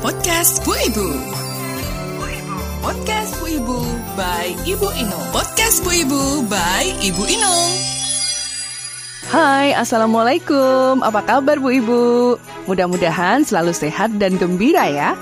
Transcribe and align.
Podcast 0.00 0.64
Bu 0.64 0.72
Ibu. 0.72 1.08
Podcast 2.80 3.36
Bu 3.36 3.52
Ibu 3.52 3.78
by 4.16 4.56
Ibu 4.64 4.88
Inung. 4.96 5.28
Podcast 5.28 5.84
Bu 5.84 5.92
Ibu 5.92 6.48
by 6.48 7.04
Ibu 7.04 7.20
Inung. 7.28 7.72
Hai, 9.28 9.76
Assalamualaikum. 9.76 11.04
Apa 11.04 11.20
kabar 11.20 11.60
Bu 11.60 11.68
Ibu? 11.68 12.00
Mudah-mudahan 12.64 13.44
selalu 13.44 13.76
sehat 13.76 14.16
dan 14.16 14.40
gembira 14.40 14.88
ya. 14.88 15.12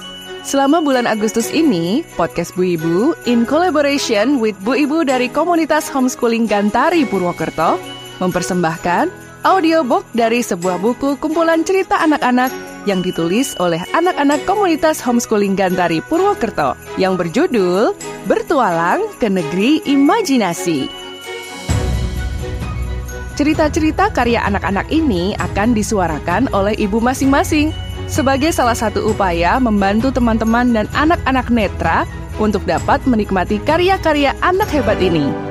Selama 0.47 0.79
bulan 0.79 1.11
Agustus 1.11 1.51
ini, 1.51 2.07
podcast 2.15 2.55
Bu 2.55 2.79
Ibu 2.79 3.19
in 3.27 3.43
collaboration 3.51 4.39
with 4.39 4.55
Bu 4.63 4.79
Ibu 4.79 5.03
dari 5.11 5.27
komunitas 5.27 5.91
homeschooling 5.91 6.47
Gantari 6.47 7.03
Purwokerto 7.03 7.83
mempersembahkan 8.23 9.11
audiobook 9.43 10.07
dari 10.15 10.39
sebuah 10.39 10.79
buku 10.79 11.19
kumpulan 11.19 11.67
cerita 11.67 11.99
anak-anak 11.99 12.68
yang 12.85 13.01
ditulis 13.03 13.59
oleh 13.59 13.83
anak-anak 13.97 14.45
komunitas 14.47 15.03
homeschooling 15.03 15.57
Gantari 15.59 16.05
Purwokerto 16.05 16.79
yang 17.01 17.19
berjudul 17.19 17.97
Bertualang 18.29 19.03
ke 19.19 19.27
Negeri 19.27 19.83
Imajinasi. 19.89 20.87
Cerita-cerita 23.39 24.11
karya 24.11 24.43
anak-anak 24.43 24.91
ini 24.91 25.33
akan 25.39 25.71
disuarakan 25.71 26.51
oleh 26.51 26.75
ibu 26.75 26.99
masing-masing 26.99 27.71
sebagai 28.11 28.51
salah 28.51 28.75
satu 28.75 29.15
upaya 29.15 29.63
membantu 29.63 30.11
teman-teman 30.11 30.75
dan 30.75 30.87
anak-anak 30.99 31.47
netra 31.49 32.03
untuk 32.43 32.67
dapat 32.67 32.99
menikmati 33.07 33.63
karya-karya 33.63 34.35
anak 34.43 34.67
hebat 34.75 34.99
ini. 34.99 35.48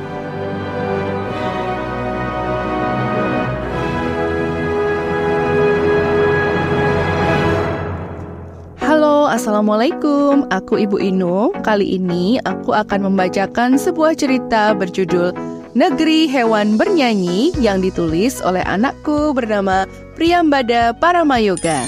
Assalamualaikum. 9.38 10.50
Aku 10.50 10.82
Ibu 10.82 10.98
Inu. 10.98 11.54
Kali 11.62 12.02
ini 12.02 12.42
aku 12.42 12.74
akan 12.74 13.06
membacakan 13.06 13.78
sebuah 13.78 14.18
cerita 14.18 14.74
berjudul 14.74 15.30
Negeri 15.78 16.26
Hewan 16.26 16.74
Bernyanyi 16.74 17.54
yang 17.62 17.86
ditulis 17.86 18.42
oleh 18.42 18.66
anakku 18.66 19.38
bernama 19.38 19.86
Priyambada 20.18 20.90
Paramayoga. 20.98 21.86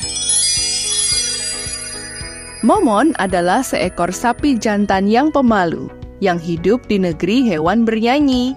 Momon 2.62 3.18
adalah 3.18 3.66
seekor 3.66 4.14
sapi 4.14 4.54
jantan 4.62 5.10
yang 5.10 5.34
pemalu 5.34 5.90
yang 6.22 6.38
hidup 6.38 6.86
di 6.86 7.02
negeri 7.02 7.50
hewan 7.50 7.82
bernyanyi. 7.82 8.54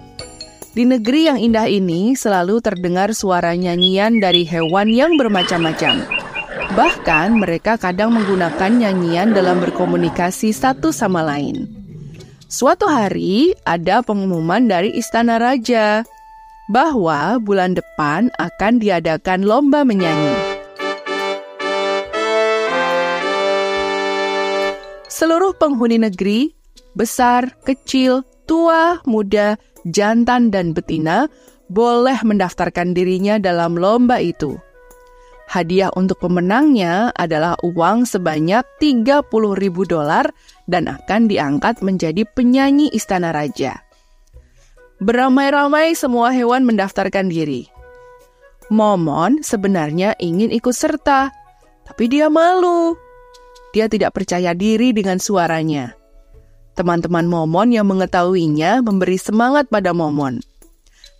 Di 0.77 0.85
negeri 0.85 1.33
yang 1.33 1.41
indah 1.41 1.65
ini 1.65 2.13
selalu 2.13 2.61
terdengar 2.61 3.09
suara 3.17 3.57
nyanyian 3.57 4.21
dari 4.21 4.45
hewan 4.45 4.93
yang 4.93 5.17
bermacam-macam. 5.17 6.22
Bahkan 6.73 7.37
mereka 7.37 7.77
kadang 7.77 8.17
menggunakan 8.17 8.73
nyanyian 8.73 9.29
dalam 9.29 9.61
berkomunikasi 9.61 10.49
satu 10.49 10.89
sama 10.89 11.21
lain. 11.21 11.69
Suatu 12.49 12.89
hari 12.89 13.53
ada 13.61 14.01
pengumuman 14.01 14.65
dari 14.65 14.89
istana 14.97 15.37
raja 15.37 16.01
bahwa 16.73 17.37
bulan 17.37 17.77
depan 17.77 18.33
akan 18.41 18.81
diadakan 18.81 19.45
lomba 19.45 19.85
menyanyi. 19.85 20.33
Seluruh 25.13 25.53
penghuni 25.53 26.01
negeri, 26.01 26.57
besar, 26.97 27.53
kecil, 27.69 28.25
tua, 28.49 28.97
muda, 29.05 29.61
jantan, 29.85 30.49
dan 30.49 30.73
betina 30.73 31.29
boleh 31.69 32.17
mendaftarkan 32.25 32.97
dirinya 32.97 33.37
dalam 33.37 33.77
lomba 33.77 34.17
itu. 34.17 34.57
Hadiah 35.53 35.93
untuk 35.93 36.17
pemenangnya 36.17 37.13
adalah 37.13 37.53
uang 37.61 38.09
sebanyak 38.09 38.65
30 38.81 39.21
ribu 39.53 39.85
dolar 39.85 40.33
dan 40.65 40.89
akan 40.89 41.29
diangkat 41.29 41.85
menjadi 41.85 42.25
penyanyi 42.25 42.89
istana 42.89 43.29
raja. 43.29 43.85
Beramai-ramai 44.97 45.93
semua 45.93 46.33
hewan 46.33 46.65
mendaftarkan 46.65 47.29
diri. 47.29 47.69
Momon 48.73 49.45
sebenarnya 49.45 50.17
ingin 50.17 50.49
ikut 50.49 50.73
serta, 50.73 51.29
tapi 51.85 52.09
dia 52.09 52.33
malu. 52.33 52.97
Dia 53.77 53.85
tidak 53.85 54.17
percaya 54.17 54.57
diri 54.57 54.89
dengan 54.89 55.21
suaranya. 55.21 55.93
Teman-teman 56.73 57.29
Momon 57.29 57.69
yang 57.69 57.85
mengetahuinya 57.93 58.81
memberi 58.81 59.21
semangat 59.21 59.69
pada 59.69 59.93
Momon. 59.93 60.41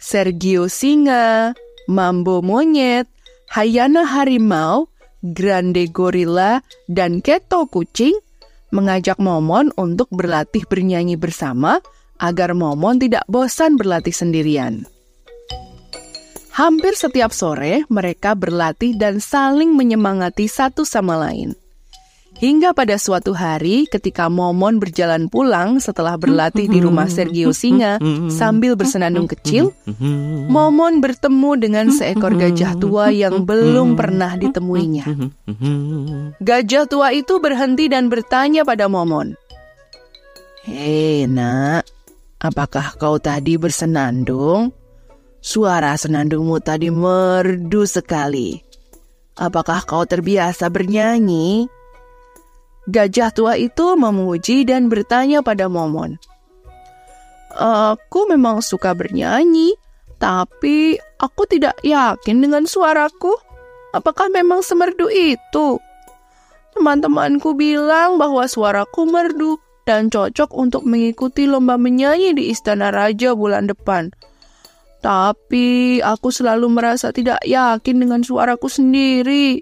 Sergio 0.01 0.65
singa, 0.73 1.53
Mambo 1.85 2.41
monyet, 2.41 3.12
Hayana 3.53 4.01
harimau, 4.09 4.89
Grande 5.21 5.85
gorila, 5.93 6.65
dan 6.89 7.21
Keto 7.21 7.69
kucing 7.69 8.17
mengajak 8.73 9.21
Momon 9.21 9.69
untuk 9.77 10.09
berlatih 10.09 10.65
bernyanyi 10.65 11.21
bersama 11.21 11.77
agar 12.17 12.57
Momon 12.57 12.97
tidak 12.97 13.21
bosan 13.29 13.77
berlatih 13.77 14.09
sendirian. 14.09 14.89
Hampir 16.57 16.97
setiap 16.97 17.29
sore 17.29 17.85
mereka 17.93 18.33
berlatih 18.33 18.97
dan 18.97 19.21
saling 19.21 19.77
menyemangati 19.77 20.49
satu 20.49 20.81
sama 20.81 21.21
lain. 21.21 21.53
Hingga 22.33 22.73
pada 22.73 22.97
suatu 22.97 23.31
hari 23.37 23.85
ketika 23.85 24.27
Momon 24.27 24.81
berjalan 24.81 25.29
pulang 25.29 25.77
setelah 25.77 26.17
berlatih 26.17 26.65
di 26.65 26.81
rumah 26.81 27.05
Sergio 27.05 27.53
Singa 27.53 28.01
sambil 28.27 28.73
bersenandung 28.73 29.29
kecil, 29.29 29.71
Momon 30.49 30.99
bertemu 30.99 31.51
dengan 31.61 31.85
seekor 31.93 32.33
gajah 32.35 32.73
tua 32.81 33.13
yang 33.13 33.45
belum 33.45 33.93
pernah 33.93 34.33
ditemuinya. 34.35 35.05
Gajah 36.41 36.85
tua 36.89 37.13
itu 37.13 37.37
berhenti 37.37 37.85
dan 37.87 38.09
bertanya 38.09 38.65
pada 38.65 38.89
Momon. 38.89 39.37
Hei 40.63 41.27
nak, 41.27 41.85
apakah 42.39 42.95
kau 42.95 43.19
tadi 43.19 43.59
bersenandung? 43.59 44.71
Suara 45.43 45.91
senandungmu 45.99 46.63
tadi 46.63 46.87
merdu 46.87 47.83
sekali. 47.83 48.63
Apakah 49.35 49.83
kau 49.83 50.07
terbiasa 50.07 50.71
bernyanyi? 50.71 51.67
Gajah 52.83 53.31
tua 53.31 53.55
itu 53.55 53.95
memuji 53.95 54.67
dan 54.67 54.91
bertanya 54.91 55.39
pada 55.39 55.71
Momon. 55.71 56.19
Aku 57.53 58.27
memang 58.27 58.59
suka 58.59 58.91
bernyanyi, 58.97 59.77
tapi 60.17 60.97
aku 61.21 61.47
tidak 61.47 61.79
yakin 61.85 62.43
dengan 62.43 62.67
suaraku. 62.67 63.31
Apakah 63.93 64.27
memang 64.33 64.65
semerdu 64.65 65.07
itu? 65.13 65.77
Teman-temanku 66.73 67.53
bilang 67.53 68.17
bahwa 68.17 68.49
suaraku 68.49 69.05
merdu 69.05 69.61
dan 69.85 70.09
cocok 70.09 70.49
untuk 70.57 70.83
mengikuti 70.87 71.45
lomba 71.45 71.77
menyanyi 71.77 72.33
di 72.33 72.49
Istana 72.49 72.89
Raja 72.89 73.37
bulan 73.37 73.69
depan. 73.69 74.09
Tapi 75.03 75.99
aku 75.99 76.31
selalu 76.31 76.71
merasa 76.71 77.11
tidak 77.11 77.43
yakin 77.43 78.01
dengan 78.01 78.23
suaraku 78.23 78.71
sendiri. 78.71 79.61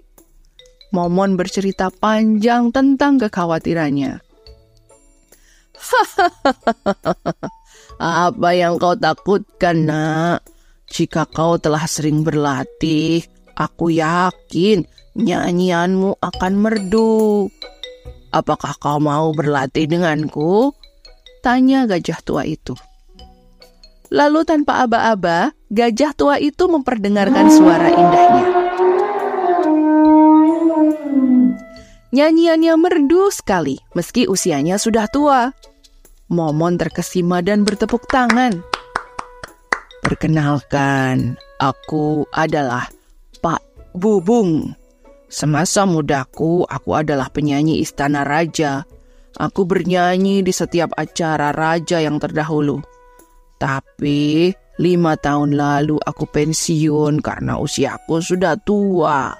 Momon 0.92 1.40
bercerita 1.40 1.88
panjang 1.88 2.68
tentang 2.68 3.16
kekhawatirannya. 3.16 4.20
Apa 7.98 8.48
yang 8.52 8.76
kau 8.76 8.92
takutkan, 8.92 9.88
nak? 9.88 10.44
Jika 10.92 11.24
kau 11.24 11.56
telah 11.56 11.88
sering 11.88 12.20
berlatih, 12.20 13.24
aku 13.56 13.96
yakin 13.96 14.84
nyanyianmu 15.16 16.20
akan 16.20 16.52
merdu. 16.60 17.48
Apakah 18.28 18.76
kau 18.76 19.00
mau 19.00 19.32
berlatih 19.32 19.88
denganku? 19.88 20.76
Tanya 21.40 21.88
gajah 21.88 22.20
tua 22.20 22.44
itu. 22.44 22.76
Lalu 24.12 24.44
tanpa 24.44 24.84
aba-aba, 24.84 25.56
gajah 25.72 26.12
tua 26.12 26.36
itu 26.36 26.68
memperdengarkan 26.68 27.48
suara 27.48 27.88
indahnya. 27.88 28.61
Nyanyiannya 32.12 32.76
merdu 32.76 33.32
sekali, 33.32 33.80
meski 33.96 34.28
usianya 34.28 34.76
sudah 34.76 35.08
tua. 35.08 35.48
Momon 36.28 36.76
terkesima 36.76 37.40
dan 37.40 37.64
bertepuk 37.64 38.04
tangan. 38.04 38.60
Perkenalkan, 40.04 41.40
aku 41.56 42.28
adalah 42.36 42.92
Pak 43.40 43.64
Bubung. 43.96 44.76
Semasa 45.32 45.88
mudaku, 45.88 46.68
aku 46.68 46.92
adalah 46.92 47.32
penyanyi 47.32 47.80
istana 47.80 48.28
raja. 48.28 48.84
Aku 49.40 49.64
bernyanyi 49.64 50.44
di 50.44 50.52
setiap 50.52 50.92
acara 51.00 51.48
raja 51.56 51.96
yang 51.96 52.20
terdahulu. 52.20 52.76
Tapi, 53.56 54.52
lima 54.76 55.16
tahun 55.16 55.56
lalu 55.56 55.96
aku 55.96 56.28
pensiun 56.28 57.24
karena 57.24 57.56
usiaku 57.56 58.20
sudah 58.20 58.60
tua. 58.60 59.32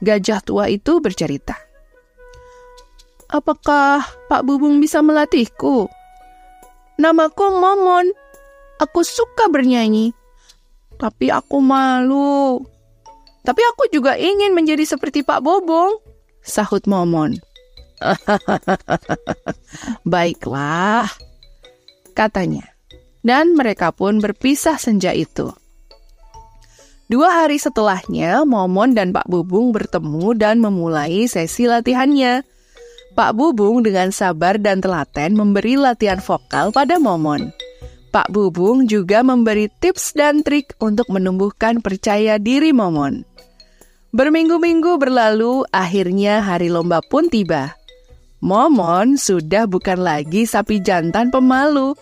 Gajah 0.00 0.40
tua 0.40 0.72
itu 0.72 1.04
bercerita. 1.04 1.63
Apakah 3.34 4.06
Pak 4.30 4.46
Bubung 4.46 4.78
bisa 4.78 5.02
melatihku? 5.02 5.90
Namaku 7.02 7.58
Momon. 7.58 8.14
Aku 8.78 9.02
suka 9.02 9.50
bernyanyi. 9.50 10.14
Tapi 10.94 11.34
aku 11.34 11.58
malu. 11.58 12.62
Tapi 13.42 13.62
aku 13.74 13.90
juga 13.90 14.14
ingin 14.14 14.54
menjadi 14.54 14.86
seperti 14.86 15.26
Pak 15.26 15.42
Bobong, 15.42 15.98
sahut 16.46 16.86
Momon. 16.86 17.34
Baiklah, 20.14 21.10
katanya. 22.14 22.70
Dan 23.20 23.58
mereka 23.58 23.90
pun 23.90 24.22
berpisah 24.22 24.78
senja 24.78 25.10
itu. 25.10 25.50
Dua 27.10 27.44
hari 27.44 27.58
setelahnya, 27.58 28.46
Momon 28.46 28.94
dan 28.94 29.10
Pak 29.10 29.26
Bubung 29.26 29.74
bertemu 29.74 30.38
dan 30.38 30.62
memulai 30.62 31.26
sesi 31.26 31.66
latihannya. 31.66 32.53
Pak 33.14 33.38
Bubung 33.38 33.86
dengan 33.86 34.10
sabar 34.10 34.58
dan 34.58 34.82
telaten 34.82 35.38
memberi 35.38 35.78
latihan 35.78 36.18
vokal 36.18 36.74
pada 36.74 36.98
Momon. 36.98 37.54
Pak 38.10 38.26
Bubung 38.34 38.90
juga 38.90 39.22
memberi 39.22 39.70
tips 39.70 40.18
dan 40.18 40.42
trik 40.42 40.74
untuk 40.82 41.06
menumbuhkan 41.06 41.78
percaya 41.78 42.42
diri 42.42 42.74
Momon. 42.74 43.22
Berminggu-minggu 44.10 44.98
berlalu, 44.98 45.62
akhirnya 45.70 46.42
hari 46.42 46.74
lomba 46.74 46.98
pun 47.06 47.30
tiba. 47.30 47.78
Momon 48.42 49.14
sudah 49.14 49.70
bukan 49.70 50.02
lagi 50.02 50.42
sapi 50.42 50.82
jantan 50.82 51.30
pemalu, 51.30 51.94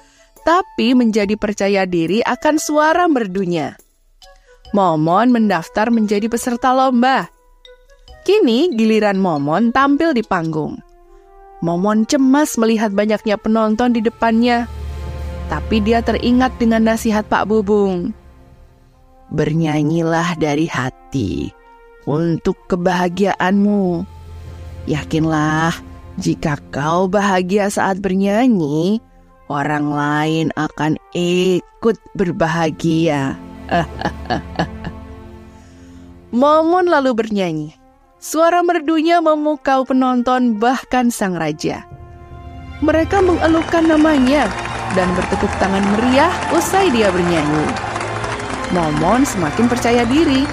tapi 0.49 0.97
menjadi 0.97 1.37
percaya 1.37 1.85
diri 1.85 2.25
akan 2.25 2.57
suara 2.57 3.05
merdunya. 3.05 3.77
Momon 4.73 5.29
mendaftar 5.29 5.93
menjadi 5.93 6.25
peserta 6.33 6.73
lomba. 6.73 7.29
Kini 8.25 8.73
giliran 8.73 9.21
Momon 9.21 9.77
tampil 9.77 10.17
di 10.17 10.25
panggung. 10.25 10.92
Momon 11.63 12.03
cemas 12.11 12.59
melihat 12.59 12.91
banyaknya 12.91 13.39
penonton 13.39 13.95
di 13.95 14.03
depannya. 14.03 14.67
Tapi 15.47 15.79
dia 15.79 16.03
teringat 16.03 16.59
dengan 16.59 16.91
nasihat 16.91 17.23
Pak 17.31 17.47
Bubung. 17.47 18.11
Bernyanyilah 19.31 20.35
dari 20.43 20.67
hati 20.67 21.55
untuk 22.03 22.59
kebahagiaanmu. 22.67 24.03
Yakinlah, 24.91 25.71
jika 26.19 26.59
kau 26.75 27.07
bahagia 27.07 27.71
saat 27.71 28.03
bernyanyi, 28.03 28.99
orang 29.47 29.87
lain 29.95 30.47
akan 30.59 30.99
ikut 31.15 31.97
berbahagia. 32.19 33.39
Momon 36.35 36.91
lalu 36.91 37.15
bernyanyi. 37.15 37.82
Suara 38.23 38.63
merdunya 38.63 39.19
memukau 39.19 39.83
penonton 39.83 40.55
bahkan 40.55 41.11
sang 41.11 41.35
raja. 41.35 41.83
Mereka 42.79 43.19
mengeluhkan 43.19 43.83
namanya 43.83 44.47
dan 44.95 45.11
bertepuk 45.19 45.51
tangan 45.59 45.83
meriah 45.91 46.31
usai 46.55 46.87
dia 46.95 47.11
bernyanyi. 47.11 47.67
Momon 48.71 49.27
semakin 49.27 49.67
percaya 49.67 50.07
diri 50.07 50.47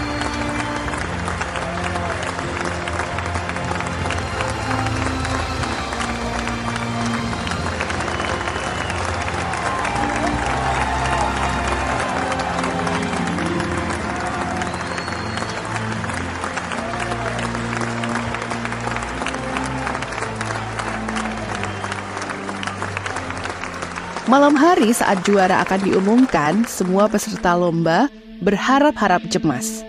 Malam 24.30 24.54
hari 24.54 24.94
saat 24.94 25.26
juara 25.26 25.66
akan 25.66 25.90
diumumkan, 25.90 26.62
semua 26.70 27.10
peserta 27.10 27.58
lomba 27.58 28.14
berharap-harap 28.46 29.26
cemas. 29.26 29.81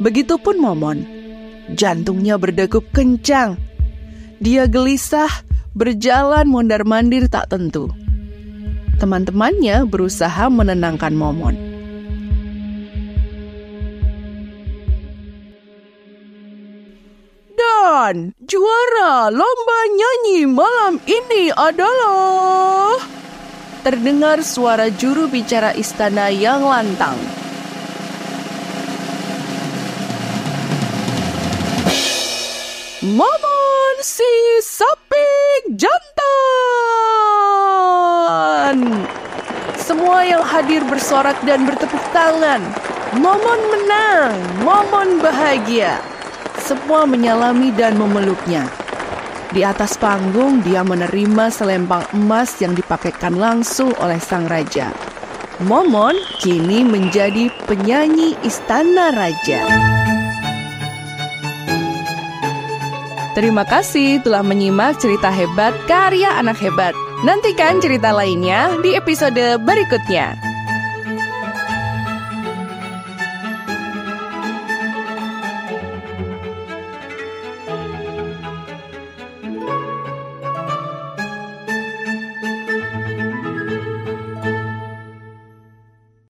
Begitupun 0.00 0.56
Momon. 0.56 1.04
Jantungnya 1.76 2.40
berdegup 2.40 2.88
kencang. 2.96 3.60
Dia 4.40 4.64
gelisah, 4.64 5.28
berjalan 5.76 6.48
mondar-mandir 6.48 7.28
tak 7.28 7.52
tentu. 7.52 7.92
Teman-temannya 9.04 9.84
berusaha 9.84 10.48
menenangkan 10.48 11.12
Momon. 11.12 11.52
Dan 17.52 18.32
juara 18.48 19.28
lomba 19.28 19.78
nyanyi 19.92 20.48
malam 20.48 20.96
ini 21.04 21.52
adalah 21.52 23.23
terdengar 23.84 24.40
suara 24.40 24.88
juru 24.88 25.28
bicara 25.28 25.76
istana 25.76 26.32
yang 26.32 26.64
lantang. 26.64 27.20
Momon 33.04 33.96
si 34.00 34.24
sapi 34.64 35.68
jantan. 35.76 36.16
Semua 39.76 40.24
yang 40.24 40.40
hadir 40.40 40.80
bersorak 40.88 41.36
dan 41.44 41.68
bertepuk 41.68 42.00
tangan. 42.16 42.64
Momon 43.20 43.60
menang, 43.68 44.32
Momon 44.64 45.20
bahagia. 45.20 46.00
Semua 46.56 47.04
menyalami 47.04 47.68
dan 47.76 48.00
memeluknya. 48.00 48.64
Di 49.52 49.60
atas 49.60 50.00
panggung, 50.00 50.64
dia 50.64 50.80
menerima 50.80 51.52
selempang 51.52 52.06
emas 52.16 52.56
yang 52.62 52.72
dipakaikan 52.72 53.36
langsung 53.36 53.92
oleh 54.00 54.16
sang 54.22 54.48
raja. 54.48 54.94
Momon 55.62 56.16
kini 56.42 56.82
menjadi 56.82 57.52
penyanyi 57.68 58.34
istana 58.42 59.14
raja. 59.14 59.62
Terima 63.34 63.66
kasih 63.66 64.22
telah 64.22 64.46
menyimak 64.46 65.02
cerita 65.02 65.26
hebat 65.26 65.74
karya 65.90 66.38
anak 66.38 66.54
hebat. 66.62 66.94
Nantikan 67.26 67.82
cerita 67.82 68.14
lainnya 68.14 68.78
di 68.78 68.94
episode 68.94 69.58
berikutnya. 69.58 70.43